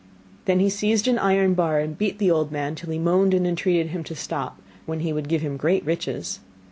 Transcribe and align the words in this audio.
Then 0.45 0.59
he 0.59 0.69
seized 0.71 1.07
an 1.07 1.19
iron 1.19 1.53
bar 1.53 1.77
and 1.79 1.95
beat 1.95 2.17
the 2.17 2.31
old 2.31 2.51
man 2.51 2.73
till 2.73 2.89
he 2.89 2.97
moaned 2.97 3.35
and 3.35 3.45
entreated 3.45 3.89
him 3.89 4.03
to 4.05 4.15
stop, 4.15 4.59
when 4.87 5.01
he 5.01 5.13
would 5.13 5.29
give 5.29 5.41
him 5.43 5.57
great 5.57 5.85
riches. 5.85 6.39